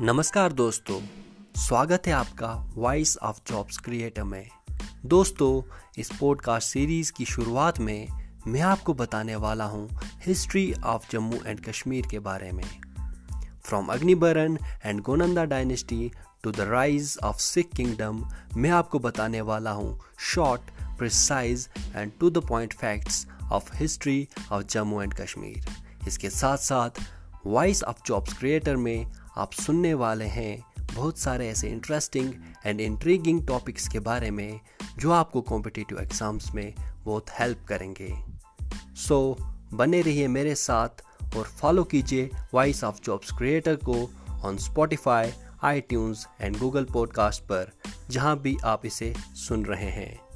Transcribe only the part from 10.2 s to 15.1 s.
history of Jammu and Kashmir के बारे में। From Agnibaran and